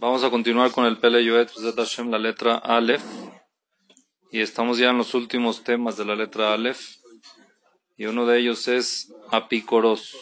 Vamos 0.00 0.24
a 0.24 0.30
continuar 0.30 0.72
con 0.72 0.86
el 0.86 0.96
Pele 0.96 1.22
la 2.10 2.18
letra 2.18 2.56
Aleph. 2.56 3.04
Y 4.32 4.40
estamos 4.40 4.78
ya 4.78 4.88
en 4.88 4.96
los 4.96 5.12
últimos 5.12 5.62
temas 5.62 5.98
de 5.98 6.06
la 6.06 6.16
letra 6.16 6.54
Aleph. 6.54 6.96
Y 7.98 8.06
uno 8.06 8.24
de 8.24 8.38
ellos 8.38 8.66
es 8.66 9.12
Apicoros. 9.30 10.16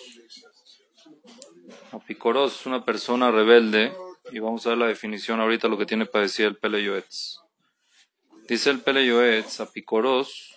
Apicoros 1.93 2.59
es 2.59 2.67
una 2.67 2.85
persona 2.85 3.31
rebelde. 3.31 3.93
Y 4.33 4.41
vamos 4.41 4.67
a 4.67 4.71
ver 4.71 4.79
la 4.79 4.89
definición 4.89 5.39
ahorita 5.39 5.69
lo 5.69 5.79
que 5.79 5.87
tiene 5.87 6.07
para 6.07 6.23
decir 6.23 6.47
el 6.47 6.57
Pele 6.57 6.83
Yoet. 6.83 7.07
Dice 8.49 8.71
el 8.71 8.81
Pele 8.81 9.07
Yoet, 9.07 9.47
Apicoros, 9.61 10.57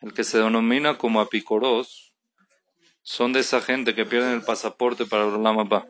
el 0.00 0.14
que 0.14 0.24
se 0.24 0.38
denomina 0.38 0.96
como 0.96 1.20
Apicoros 1.20 2.07
son 3.08 3.32
de 3.32 3.40
esa 3.40 3.62
gente 3.62 3.94
que 3.94 4.04
pierden 4.04 4.34
el 4.34 4.42
pasaporte 4.42 5.06
para 5.06 5.26
el 5.26 5.32
Olam 5.32 5.58
Abba. 5.60 5.86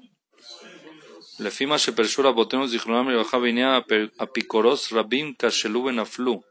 Lefima 1.38 1.76
Shepershura 1.76 2.30
Botenos 2.30 2.70
Zichronam 2.70 3.08
Rebaja 3.08 3.38
venía 3.38 3.84
Apicoros 4.18 4.92
Rabim 4.92 5.34
Kasheluben 5.34 5.98
Aflu. 5.98 6.44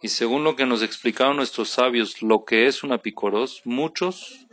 Y 0.00 0.08
según 0.08 0.44
lo 0.44 0.54
que 0.54 0.64
nos 0.64 0.82
explicaron 0.82 1.38
nuestros 1.38 1.70
sabios, 1.70 2.22
lo 2.22 2.44
que 2.44 2.66
es 2.68 2.84
un 2.84 2.92
apicoros, 2.92 3.62
muchos 3.64 4.46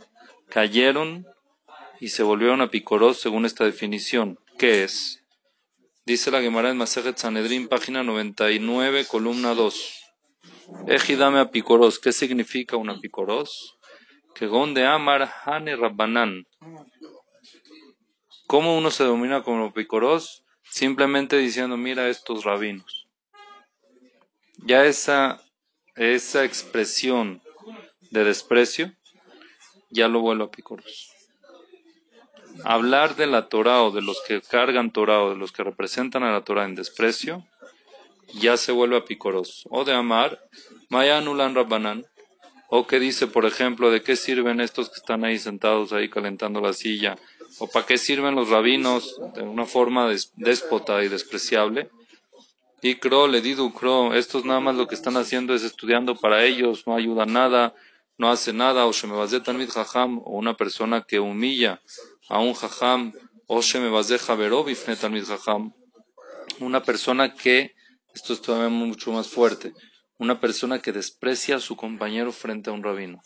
cayeron 0.48 1.24
y 2.00 2.08
se 2.08 2.24
volvieron 2.24 2.62
apicoros 2.62 3.20
según 3.20 3.46
esta 3.46 3.64
definición. 3.64 4.40
¿Qué 4.58 4.82
es? 4.82 5.22
Dice 6.04 6.32
la 6.32 6.40
Gemara 6.40 6.70
en 6.70 6.78
Masejet 6.78 7.16
Sanedrin, 7.16 7.68
página 7.68 8.02
99, 8.02 9.04
columna 9.04 9.54
2. 9.54 10.00
Ejidame 10.88 11.38
apicoros. 11.38 12.00
¿Qué 12.00 12.12
significa 12.12 12.76
un 12.76 12.90
apicoros? 12.90 13.76
Que 14.34 14.46
de 14.46 14.86
Amar 14.86 15.30
Hane 15.44 15.76
Rabbanan. 15.76 16.46
¿Cómo 18.46 18.76
uno 18.76 18.90
se 18.90 19.04
domina 19.04 19.42
como 19.42 19.72
picoros? 19.72 20.44
Simplemente 20.64 21.36
diciendo, 21.36 21.76
mira 21.76 22.08
estos 22.08 22.44
rabinos. 22.44 23.06
Ya 24.58 24.84
esa, 24.84 25.40
esa 25.94 26.44
expresión 26.44 27.42
de 28.10 28.24
desprecio, 28.24 28.92
ya 29.90 30.08
lo 30.08 30.20
vuelvo 30.20 30.44
a 30.44 30.50
picoros. 30.50 31.12
Hablar 32.64 33.16
de 33.16 33.26
la 33.26 33.48
Torah 33.48 33.82
o 33.82 33.90
de 33.90 34.02
los 34.02 34.20
que 34.26 34.42
cargan 34.42 34.92
Torah 34.92 35.22
o 35.22 35.30
de 35.30 35.36
los 35.36 35.52
que 35.52 35.64
representan 35.64 36.24
a 36.24 36.32
la 36.32 36.42
Torah 36.42 36.64
en 36.64 36.74
desprecio, 36.74 37.46
ya 38.34 38.56
se 38.56 38.72
vuelve 38.72 38.96
a 38.96 39.04
picoros. 39.04 39.64
O 39.70 39.84
de 39.84 39.94
amar, 39.94 40.40
Mayanulan 40.88 41.54
Rabbanan, 41.54 42.06
o 42.70 42.86
que 42.86 43.00
dice, 43.00 43.26
por 43.26 43.44
ejemplo, 43.46 43.90
de 43.90 44.02
qué 44.02 44.14
sirven 44.14 44.60
estos 44.60 44.88
que 44.88 44.96
están 44.96 45.24
ahí 45.24 45.38
sentados 45.38 45.92
ahí 45.92 46.08
calentando 46.08 46.60
la 46.60 46.72
silla, 46.72 47.16
o 47.58 47.66
para 47.66 47.84
qué 47.84 47.98
sirven 47.98 48.36
los 48.36 48.48
rabinos 48.48 49.20
de 49.34 49.42
una 49.42 49.66
forma 49.66 50.08
déspota 50.36 51.02
y 51.02 51.08
despreciable. 51.08 51.90
Y 52.80 52.94
Cro, 52.94 53.26
le 53.26 53.40
digo 53.40 53.74
Cro, 53.74 54.14
estos 54.14 54.44
nada 54.44 54.60
más 54.60 54.76
lo 54.76 54.86
que 54.86 54.94
están 54.94 55.16
haciendo 55.16 55.52
es 55.52 55.64
estudiando 55.64 56.14
para 56.14 56.44
ellos, 56.44 56.86
no 56.86 56.94
ayuda 56.94 57.26
nada, 57.26 57.74
no 58.16 58.30
hace 58.30 58.52
nada, 58.52 58.86
o 58.86 58.92
Shemebazé 58.92 59.40
Talmid 59.40 59.70
Jajam, 59.70 60.18
o 60.18 60.38
una 60.38 60.56
persona 60.56 61.02
que 61.02 61.18
humilla 61.18 61.82
a 62.28 62.38
un 62.38 62.54
Jajam, 62.54 63.12
o 63.48 63.60
Shemebazé 63.62 64.18
Javerov 64.18 64.66
Talmid 65.00 65.24
Jajam, 65.24 65.72
una 66.60 66.82
persona 66.84 67.34
que, 67.34 67.74
esto 68.14 68.32
es 68.32 68.40
todavía 68.40 68.68
mucho 68.68 69.10
más 69.10 69.26
fuerte, 69.26 69.74
una 70.20 70.38
persona 70.38 70.80
que 70.80 70.92
desprecia 70.92 71.56
a 71.56 71.60
su 71.60 71.76
compañero 71.76 72.30
frente 72.30 72.68
a 72.68 72.74
un 72.74 72.82
rabino. 72.82 73.22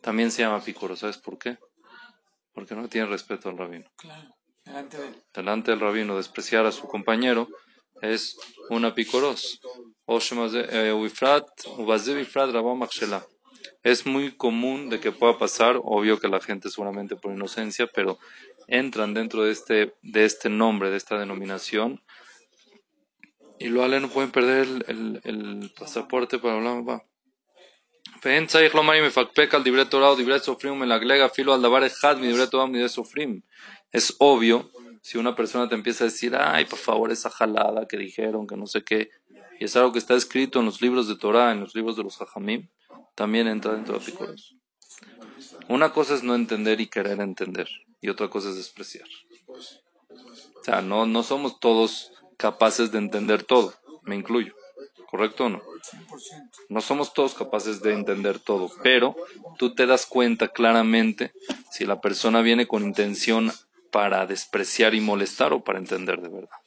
También 0.00 0.32
se 0.32 0.42
llama 0.42 0.60
picoro, 0.60 0.96
¿sabes 0.96 1.16
por 1.16 1.38
qué? 1.38 1.58
Porque 2.52 2.74
no 2.74 2.88
tiene 2.88 3.06
respeto 3.06 3.48
al 3.48 3.56
rabino. 3.56 3.88
delante, 5.32 5.70
del 5.70 5.78
rabino, 5.78 6.16
despreciar 6.16 6.66
a 6.66 6.72
su 6.72 6.88
compañero 6.88 7.48
es 8.02 8.36
una 8.68 8.96
picoros. 8.96 9.60
Eh, 10.08 10.92
es 13.84 14.06
muy 14.06 14.36
común 14.36 14.90
de 14.90 14.98
que 14.98 15.12
pueda 15.12 15.38
pasar, 15.38 15.78
obvio 15.84 16.18
que 16.18 16.26
la 16.26 16.40
gente 16.40 16.68
seguramente 16.68 17.14
por 17.14 17.32
inocencia, 17.32 17.86
pero 17.94 18.18
entran 18.66 19.14
dentro 19.14 19.44
de 19.44 19.52
este, 19.52 19.94
de 20.02 20.24
este 20.24 20.48
nombre, 20.48 20.90
de 20.90 20.96
esta 20.96 21.16
denominación, 21.16 22.02
y 23.58 23.68
lo 23.68 23.82
ale 23.82 24.00
no 24.00 24.08
pueden 24.08 24.30
perder 24.30 24.66
el, 24.86 25.20
el, 25.24 25.72
pasaporte 25.78 26.38
para 26.38 26.54
hablar 26.54 26.88
va. 26.88 27.04
Es 33.92 34.14
obvio, 34.18 34.70
si 35.02 35.18
una 35.18 35.34
persona 35.34 35.68
te 35.68 35.74
empieza 35.74 36.04
a 36.04 36.08
decir, 36.08 36.34
ay, 36.36 36.64
por 36.64 36.78
favor, 36.78 37.12
esa 37.12 37.30
jalada 37.30 37.86
que 37.86 37.96
dijeron, 37.96 38.46
que 38.46 38.56
no 38.56 38.66
sé 38.66 38.82
qué, 38.82 39.10
y 39.58 39.64
es 39.64 39.76
algo 39.76 39.92
que 39.92 39.98
está 39.98 40.14
escrito 40.14 40.60
en 40.60 40.66
los 40.66 40.82
libros 40.82 41.08
de 41.08 41.16
Torah, 41.16 41.52
en 41.52 41.60
los 41.60 41.74
libros 41.74 41.96
de 41.96 42.02
los 42.02 42.16
Jajamim, 42.16 42.68
también 43.14 43.46
entra 43.46 43.72
dentro 43.72 43.94
de 43.94 44.02
Apicoros. 44.02 44.54
Una 45.68 45.92
cosa 45.92 46.14
es 46.14 46.22
no 46.22 46.34
entender 46.34 46.80
y 46.80 46.88
querer 46.88 47.20
entender, 47.20 47.68
y 48.00 48.08
otra 48.08 48.28
cosa 48.28 48.50
es 48.50 48.56
despreciar. 48.56 49.08
O 49.46 50.64
sea, 50.64 50.82
no, 50.82 51.06
no 51.06 51.22
somos 51.22 51.60
todos 51.60 52.12
capaces 52.36 52.92
de 52.92 52.98
entender 52.98 53.44
todo, 53.44 53.74
me 54.02 54.16
incluyo. 54.16 54.54
¿Correcto 55.10 55.44
o 55.44 55.48
no? 55.48 55.62
No 56.68 56.80
somos 56.80 57.14
todos 57.14 57.34
capaces 57.34 57.80
de 57.80 57.92
entender 57.92 58.38
todo, 58.38 58.70
pero 58.82 59.16
tú 59.56 59.74
te 59.74 59.86
das 59.86 60.04
cuenta 60.04 60.48
claramente 60.48 61.32
si 61.70 61.86
la 61.86 62.00
persona 62.00 62.42
viene 62.42 62.66
con 62.66 62.82
intención 62.82 63.52
para 63.92 64.26
despreciar 64.26 64.94
y 64.94 65.00
molestar 65.00 65.52
o 65.52 65.62
para 65.62 65.78
entender 65.78 66.20
de 66.20 66.28
verdad. 66.28 66.58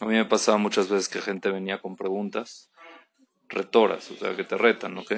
A 0.00 0.04
mí 0.04 0.14
me 0.14 0.24
pasaba 0.24 0.58
muchas 0.58 0.88
veces 0.88 1.08
que 1.08 1.20
gente 1.20 1.50
venía 1.50 1.80
con 1.80 1.96
preguntas 1.96 2.70
retoras, 3.48 4.10
o 4.10 4.16
sea, 4.16 4.36
que 4.36 4.44
te 4.44 4.56
retan, 4.56 4.98
¿ok? 4.98 5.12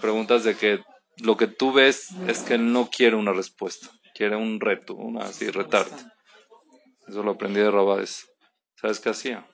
Preguntas 0.00 0.44
de 0.44 0.56
que 0.56 0.80
lo 1.18 1.36
que 1.36 1.46
tú 1.46 1.72
ves 1.72 2.10
es 2.26 2.40
que 2.40 2.54
él 2.54 2.72
no 2.72 2.88
quiere 2.88 3.16
una 3.16 3.32
respuesta, 3.32 3.88
quiere 4.14 4.36
un 4.36 4.60
reto, 4.60 4.94
una 4.94 5.24
así, 5.24 5.50
retarte. 5.50 6.02
Eso 7.06 7.22
lo 7.22 7.32
aprendí 7.32 7.60
de 7.60 7.70
Rabades. 7.70 8.33
¿Sabes 8.84 9.00
qué 9.00 9.08
hacía? 9.08 9.46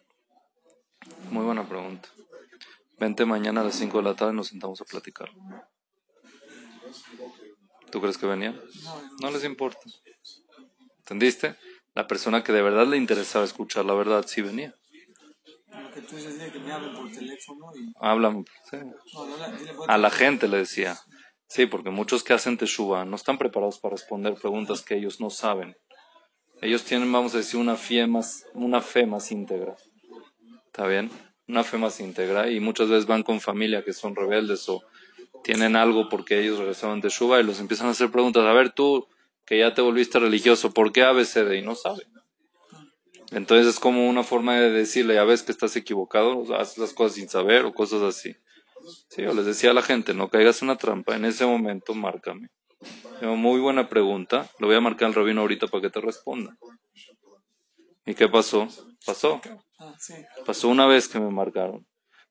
Muy 1.30 1.44
buena 1.44 1.64
pregunta. 1.64 2.08
Vente 2.98 3.24
mañana 3.24 3.60
a 3.60 3.64
las 3.64 3.76
5 3.76 3.98
de 3.98 4.02
la 4.02 4.16
tarde 4.16 4.32
y 4.32 4.36
nos 4.36 4.48
sentamos 4.48 4.80
a 4.80 4.84
platicar. 4.84 5.30
¿Tú 7.92 8.00
crees 8.00 8.18
que 8.18 8.26
venía? 8.26 8.60
No 9.22 9.30
les 9.30 9.44
importa. 9.44 9.78
¿Entendiste? 10.98 11.54
La 11.94 12.08
persona 12.08 12.42
que 12.42 12.52
de 12.52 12.60
verdad 12.60 12.88
le 12.88 12.96
interesaba 12.96 13.44
escuchar 13.44 13.84
la 13.84 13.94
verdad 13.94 14.24
sí 14.26 14.42
venía. 14.42 14.74
Hablan, 18.00 18.44
A 19.86 19.96
la 19.96 20.10
gente 20.10 20.48
le 20.48 20.56
decía. 20.56 20.98
Sí, 21.46 21.66
porque 21.66 21.90
muchos 21.90 22.24
que 22.24 22.32
hacen 22.32 22.58
teshuva 22.58 23.04
no 23.04 23.14
están 23.14 23.38
preparados 23.38 23.78
para 23.78 23.94
responder 23.94 24.34
preguntas 24.34 24.82
que 24.82 24.96
ellos 24.96 25.20
no 25.20 25.30
saben. 25.30 25.76
Ellos 26.62 26.84
tienen, 26.84 27.10
vamos 27.10 27.34
a 27.34 27.38
decir, 27.38 27.58
una 27.58 27.76
fe 27.76 28.06
más, 28.06 28.46
una 28.54 28.80
fe 28.80 29.06
más 29.06 29.30
íntegra. 29.32 29.76
¿Está 30.66 30.86
bien? 30.86 31.10
Una 31.48 31.64
fe 31.64 31.78
más 31.78 31.98
íntegra. 32.00 32.50
Y 32.50 32.60
muchas 32.60 32.88
veces 32.88 33.06
van 33.06 33.22
con 33.22 33.40
familia 33.40 33.84
que 33.84 33.92
son 33.92 34.14
rebeldes 34.14 34.68
o 34.68 34.82
tienen 35.42 35.74
algo 35.74 36.08
porque 36.08 36.40
ellos 36.40 36.58
regresaron 36.58 37.00
de 37.00 37.08
Shuba 37.08 37.40
y 37.40 37.44
los 37.44 37.60
empiezan 37.60 37.86
a 37.86 37.90
hacer 37.90 38.10
preguntas. 38.10 38.44
A 38.44 38.52
ver, 38.52 38.70
tú 38.70 39.06
que 39.46 39.58
ya 39.58 39.74
te 39.74 39.82
volviste 39.82 40.18
religioso, 40.18 40.72
¿por 40.72 40.92
qué 40.92 41.02
ABCD? 41.02 41.54
Y 41.54 41.62
no 41.62 41.74
sabe. 41.74 42.06
Entonces 43.32 43.66
es 43.66 43.80
como 43.80 44.08
una 44.08 44.22
forma 44.22 44.56
de 44.56 44.70
decirle, 44.70 45.14
ya 45.14 45.24
ves 45.24 45.42
que 45.42 45.52
estás 45.52 45.74
equivocado, 45.76 46.54
haces 46.56 46.78
las 46.78 46.92
cosas 46.92 47.14
sin 47.14 47.28
saber 47.28 47.64
o 47.64 47.72
cosas 47.72 48.02
así. 48.02 48.36
Sí, 49.08 49.22
yo 49.22 49.32
les 49.34 49.46
decía 49.46 49.70
a 49.70 49.74
la 49.74 49.82
gente, 49.82 50.14
no 50.14 50.28
caigas 50.28 50.62
en 50.62 50.68
una 50.68 50.78
trampa, 50.78 51.16
en 51.16 51.24
ese 51.24 51.46
momento 51.46 51.94
márcame. 51.94 52.48
Muy 53.22 53.60
buena 53.60 53.88
pregunta. 53.88 54.48
Lo 54.58 54.66
voy 54.66 54.76
a 54.76 54.80
marcar 54.80 55.08
al 55.08 55.14
rabino 55.14 55.42
ahorita 55.42 55.66
para 55.66 55.82
que 55.82 55.90
te 55.90 56.00
responda. 56.00 56.56
¿Y 58.06 58.14
qué 58.14 58.28
pasó? 58.28 58.66
Pasó. 59.04 59.40
Pasó 60.46 60.68
una 60.68 60.86
vez 60.86 61.08
que 61.08 61.20
me 61.20 61.30
marcaron. 61.30 61.86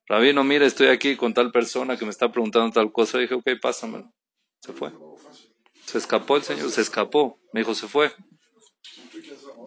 Rabino, 0.08 0.44
mire, 0.44 0.66
estoy 0.66 0.88
aquí 0.88 1.16
con 1.16 1.34
tal 1.34 1.52
persona 1.52 1.96
que 1.96 2.06
me 2.06 2.12
está 2.12 2.32
preguntando 2.32 2.72
tal 2.72 2.92
cosa. 2.92 3.20
dije, 3.20 3.36
ok, 3.36 3.48
pásamelo. 3.62 4.12
Se 4.60 4.74
fue. 4.74 4.92
Se 5.86 6.00
escapó 6.00 6.36
el 6.38 6.44
señor, 6.44 6.72
se 6.72 6.82
escapó. 6.82 7.40
Me 7.54 7.62
dijo, 7.62 7.76
se 7.76 7.88
fue. 7.88 8.12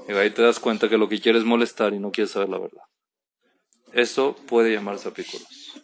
Y 0.09 0.13
ahí 0.13 0.31
te 0.31 0.43
das 0.43 0.59
cuenta 0.59 0.89
que 0.89 0.99
lo 0.99 1.09
que 1.09 1.21
quieres 1.21 1.43
es 1.43 1.47
molestar 1.47 1.95
y 1.95 2.01
no 2.01 2.11
quieres 2.11 2.33
saber 2.33 2.49
la 2.49 2.59
verdad. 2.59 2.83
Eso 3.93 4.35
puede 4.49 4.73
llamarse 4.73 5.09
apiculos. 5.09 5.81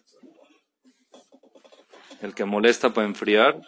El 2.20 2.34
que 2.34 2.44
molesta 2.44 2.92
para 2.92 3.06
enfriar 3.06 3.60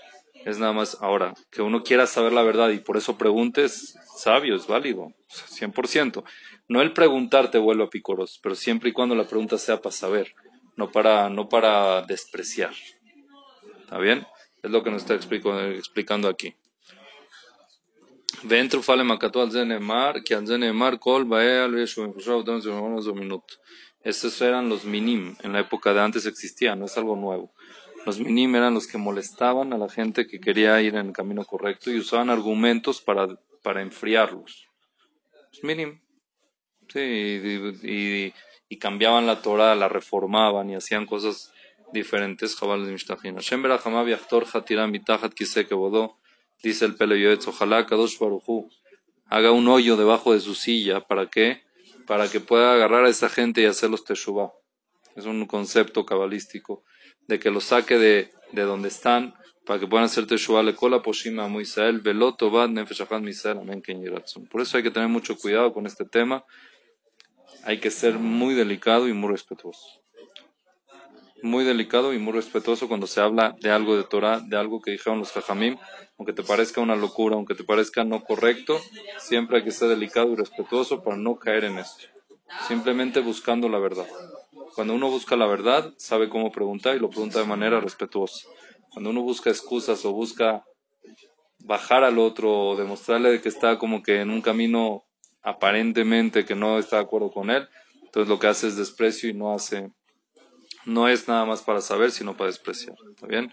es 0.45 0.59
nada 0.59 0.73
más 0.73 0.97
ahora, 1.01 1.35
que 1.51 1.63
uno 1.63 1.83
quiera 1.83 2.07
saber 2.07 2.33
la 2.33 2.43
verdad 2.43 2.71
y 2.71 2.79
por 2.79 2.97
eso 2.97 3.19
preguntes, 3.19 3.97
sabio, 4.17 4.57
es 4.57 4.67
válido, 4.67 5.13
100%. 5.29 6.25
No 6.69 6.83
el 6.83 6.93
preguntar 6.93 7.51
te 7.51 7.59
vuelve 7.59 7.85
a 7.85 7.91
picoros, 7.91 8.39
pero 8.43 8.55
siempre 8.55 8.91
y 8.91 8.93
cuando 8.93 9.15
la 9.15 9.25
pregunta 9.25 9.59
sea 9.59 9.81
para 9.81 9.93
saber, 9.93 10.35
no 10.77 10.91
para, 10.91 11.29
no 11.29 11.49
para 11.49 12.03
despreciar. 12.03 12.73
¿Está 13.81 13.99
bien? 13.99 14.27
Es 14.63 14.71
lo 14.71 14.83
que 14.83 14.91
nos 14.91 15.03
está 15.03 15.15
explicando 15.15 16.29
aquí. 16.29 16.55
Estos 24.03 24.41
eran 24.41 24.71
los 24.71 24.85
minim, 24.85 25.37
en 25.43 25.53
la 25.53 25.61
época 25.61 25.93
de 25.93 26.01
antes 26.01 26.25
existía, 26.25 26.75
no 26.75 26.87
es 26.87 26.97
algo 26.97 27.17
nuevo. 27.17 27.53
Los 28.07 28.19
minim 28.19 28.55
eran 28.55 28.75
los 28.75 28.87
que 28.87 28.99
molestaban 28.99 29.73
a 29.73 29.79
la 29.79 29.89
gente 29.89 30.27
que 30.27 30.41
quería 30.41 30.81
ir 30.81 30.95
en 30.95 31.09
el 31.09 31.13
camino 31.13 31.45
correcto 31.45 31.91
y 31.91 31.99
usaban 31.99 32.31
argumentos 32.31 33.01
para, 33.01 33.29
para 33.63 33.83
enfriarlos. 33.83 34.69
Los 35.53 35.65
minim. 35.65 36.01
Sí, 36.89 36.99
y, 36.99 37.89
y, 37.89 38.35
y, 38.69 38.79
cambiaban 38.79 39.27
la 39.27 39.43
Torah, 39.43 39.75
la 39.75 39.89
reformaban 39.89 40.71
y 40.71 40.75
hacían 40.75 41.07
cosas 41.07 41.53
diferentes. 41.93 42.57
Dice 46.63 46.85
el 46.85 46.95
Pele 46.97 47.21
Yoetz, 47.21 47.49
ojalá 47.49 47.87
Kadosh 47.87 48.17
haga 49.27 49.53
un 49.53 49.69
hoyo 49.69 49.97
debajo 49.97 50.33
de 50.33 50.41
su 50.41 50.55
silla. 50.55 51.01
¿Para 51.01 51.29
qué? 51.29 51.63
Para 52.07 52.29
que 52.29 52.41
pueda 52.41 52.75
agarrar 52.75 53.05
a 53.05 53.11
esa 53.11 53.29
gente 53.29 53.63
y 53.63 53.67
hacerlos 53.67 54.05
teshuvah. 54.05 54.53
Es 55.17 55.27
un 55.27 55.47
concepto 55.47 56.05
cabalístico 56.05 56.83
de 57.29 57.39
que 57.39 57.51
los 57.51 57.65
saque 57.65 57.99
de, 57.99 58.31
de 58.53 58.63
donde 58.63 58.89
están 58.89 59.35
para 59.67 59.79
que 59.79 59.87
puedan 59.87 60.07
hacer 60.07 60.27
teshuvah 60.27 60.63
le 60.63 60.75
cola 60.75 61.03
poshima 61.03 61.47
Moisael 61.47 62.01
veloto 62.01 62.51
bad 62.51 62.69
nefeshachat 62.71 63.23
misael 63.23 63.59
amen 63.59 63.83
Por 64.51 64.61
eso 64.61 64.77
hay 64.77 64.83
que 64.83 64.91
tener 64.91 65.09
mucho 65.09 65.37
cuidado 65.37 65.73
con 65.73 65.87
este 65.87 66.05
tema. 66.05 66.45
Hay 67.65 67.79
que 67.79 67.91
ser 67.91 68.19
muy 68.19 68.55
delicado 68.55 69.07
y 69.07 69.13
muy 69.13 69.31
respetuoso 69.31 70.01
muy 71.43 71.65
delicado 71.65 72.13
y 72.13 72.19
muy 72.19 72.33
respetuoso 72.33 72.89
cuando 72.89 73.07
se 73.07 73.21
habla 73.21 73.57
de 73.61 73.71
algo 73.71 73.97
de 73.97 74.05
Torah, 74.05 74.41
de 74.41 74.57
algo 74.57 74.81
que 74.81 74.91
dijeron 74.93 75.19
los 75.19 75.33
Jajamim, 75.33 75.77
aunque 76.19 76.33
te 76.33 76.43
parezca 76.43 76.81
una 76.81 76.97
locura, 76.97 77.37
aunque 77.37 77.55
te 77.55 77.65
parezca 77.65 78.05
no 78.05 78.23
correcto, 78.23 78.79
siempre 79.19 79.59
hay 79.59 79.65
que 79.65 79.71
ser 79.71 79.89
delicado 79.89 80.33
y 80.33 80.37
respetuoso 80.37 81.03
para 81.03 81.17
no 81.17 81.37
caer 81.37 81.65
en 81.65 81.79
esto. 81.79 82.07
Simplemente 82.67 83.21
buscando 83.21 83.69
la 83.69 83.79
verdad. 83.79 84.07
Cuando 84.75 84.95
uno 84.95 85.11
busca 85.11 85.37
la 85.37 85.47
verdad, 85.47 85.93
sabe 85.97 86.29
cómo 86.29 86.51
preguntar 86.51 86.97
y 86.97 87.01
lo 87.01 87.11
pregunta 87.11 87.41
de 87.41 87.47
manera 87.47 87.81
respetuosa. 87.81 88.49
Cuando 88.91 89.11
uno 89.11 89.23
busca 89.23 89.51
excusas 89.51 90.05
o 90.05 90.13
busca 90.13 90.65
bajar 91.61 92.05
al 92.05 92.19
otro 92.19 92.71
o 92.71 92.77
demostrarle 92.77 93.41
que 93.41 93.49
está 93.49 93.79
como 93.79 94.03
que 94.03 94.21
en 94.21 94.31
un 94.31 94.41
camino 94.41 95.05
aparentemente 95.43 96.45
que 96.45 96.55
no 96.55 96.79
está 96.79 96.97
de 96.97 97.03
acuerdo 97.03 97.31
con 97.31 97.51
él, 97.51 97.69
entonces 98.03 98.29
lo 98.29 98.39
que 98.39 98.47
hace 98.49 98.69
es 98.69 98.77
desprecio 98.77 99.29
y 99.31 99.35
no 99.35 99.53
hace 99.53 99.91
no 100.85 101.09
es 101.09 101.29
nada 101.29 101.45
más 101.45 101.63
para 101.63 101.81
saber, 101.81 102.11
sino 102.11 102.37
para 102.37 102.49
despreciar. 102.49 102.97
¿Está 103.11 103.27
bien? 103.27 103.53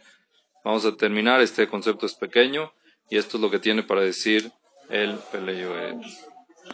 Vamos 0.63 0.85
a 0.85 0.95
terminar. 0.95 1.41
Este 1.41 1.67
concepto 1.67 2.05
es 2.05 2.15
pequeño 2.15 2.73
y 3.09 3.17
esto 3.17 3.37
es 3.37 3.41
lo 3.41 3.51
que 3.51 3.59
tiene 3.59 3.83
para 3.83 4.01
decir 4.01 4.51
el 4.89 5.17
Peleyoel. 5.31 5.99